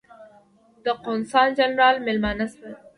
د 0.85 0.85
قونسل 1.03 1.47
جنرال 1.57 1.95
مېلمانه 2.05 2.45
شولو. 2.51 2.73